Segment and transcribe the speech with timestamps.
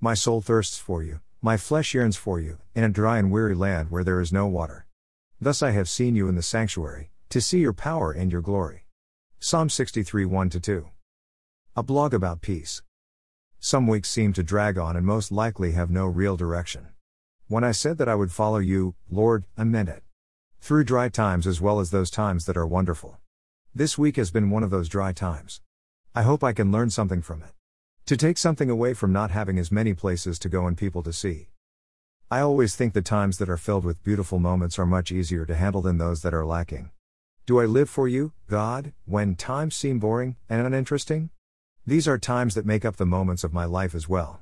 [0.00, 3.56] My soul thirsts for you, my flesh yearns for you, in a dry and weary
[3.56, 4.86] land where there is no water.
[5.40, 8.86] Thus I have seen you in the sanctuary, to see your power and your glory.
[9.40, 10.88] Psalm 63 1 2.
[11.74, 12.80] A blog about peace.
[13.58, 16.90] Some weeks seem to drag on and most likely have no real direction.
[17.48, 20.04] When I said that I would follow you, Lord, I meant it.
[20.60, 23.18] Through dry times as well as those times that are wonderful.
[23.74, 25.60] This week has been one of those dry times.
[26.14, 27.50] I hope I can learn something from it.
[28.08, 31.12] To take something away from not having as many places to go and people to
[31.12, 31.48] see.
[32.30, 35.54] I always think the times that are filled with beautiful moments are much easier to
[35.54, 36.90] handle than those that are lacking.
[37.44, 41.28] Do I live for you, God, when times seem boring and uninteresting?
[41.86, 44.40] These are times that make up the moments of my life as well.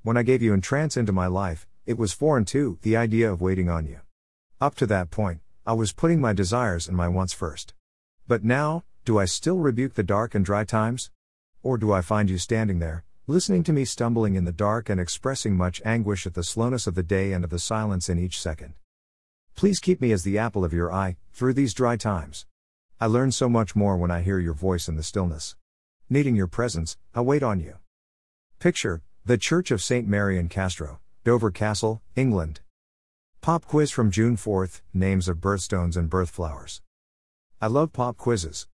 [0.00, 3.42] When I gave you entrance into my life, it was foreign to the idea of
[3.42, 4.00] waiting on you.
[4.62, 7.74] Up to that point, I was putting my desires and my wants first.
[8.26, 11.10] But now, do I still rebuke the dark and dry times?
[11.62, 15.00] Or do I find you standing there, listening to me stumbling in the dark and
[15.00, 18.40] expressing much anguish at the slowness of the day and of the silence in each
[18.40, 18.74] second?
[19.56, 22.46] Please keep me as the apple of your eye, through these dry times.
[23.00, 25.56] I learn so much more when I hear your voice in the stillness.
[26.08, 27.78] Needing your presence, I wait on you.
[28.60, 30.06] Picture The Church of St.
[30.06, 32.60] Mary in Castro, Dover Castle, England.
[33.40, 36.82] Pop quiz from June 4th Names of birthstones and birthflowers.
[37.60, 38.68] I love pop quizzes.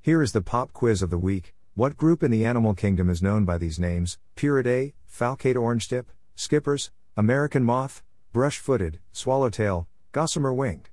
[0.00, 3.22] Here is the pop quiz of the week what group in the animal kingdom is
[3.22, 4.18] known by these names?
[4.34, 10.88] Pieridae, falcate orangetip, skippers, American moth, brush footed, swallowtail, gossamer winged.